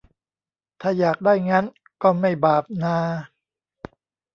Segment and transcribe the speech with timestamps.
[0.81, 1.65] ถ้าอยากได้งั้น
[2.01, 2.97] ก็ไม่บาปนา